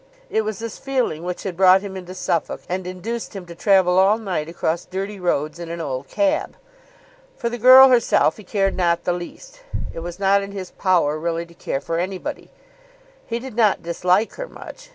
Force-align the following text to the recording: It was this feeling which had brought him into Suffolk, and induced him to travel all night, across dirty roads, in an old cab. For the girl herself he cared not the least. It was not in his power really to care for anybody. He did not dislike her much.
It 0.31 0.41
was 0.41 0.57
this 0.57 0.79
feeling 0.79 1.21
which 1.21 1.43
had 1.43 1.55
brought 1.55 1.83
him 1.83 1.95
into 1.95 2.15
Suffolk, 2.15 2.61
and 2.67 2.87
induced 2.87 3.35
him 3.35 3.45
to 3.45 3.53
travel 3.53 3.99
all 3.99 4.17
night, 4.17 4.49
across 4.49 4.83
dirty 4.83 5.19
roads, 5.19 5.59
in 5.59 5.69
an 5.69 5.79
old 5.79 6.07
cab. 6.07 6.55
For 7.37 7.49
the 7.49 7.59
girl 7.59 7.89
herself 7.89 8.37
he 8.37 8.43
cared 8.43 8.75
not 8.75 9.03
the 9.03 9.13
least. 9.13 9.61
It 9.93 9.99
was 9.99 10.17
not 10.17 10.41
in 10.41 10.53
his 10.53 10.71
power 10.71 11.19
really 11.19 11.45
to 11.45 11.53
care 11.53 11.81
for 11.81 11.99
anybody. 11.99 12.49
He 13.27 13.37
did 13.37 13.55
not 13.55 13.83
dislike 13.83 14.33
her 14.37 14.47
much. 14.47 14.89